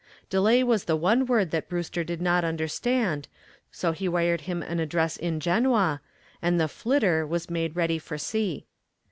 [0.31, 3.27] Delay was the one word that Brewster did not understand,
[3.71, 6.01] so he wired him an address in Genoa,
[6.41, 8.65] and the "Flitter" was made ready for sea.